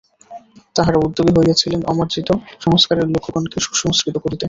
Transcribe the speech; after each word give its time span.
তাঁহারা 0.75 0.97
উদ্যোগী 0.99 1.31
হইয়াছিলেন 1.37 1.81
অমার্জিত 1.91 2.29
সংস্কারের 2.65 3.07
লোকগণকে 3.13 3.57
সুসংস্কৃত 3.65 4.15
করিতে। 4.17 4.39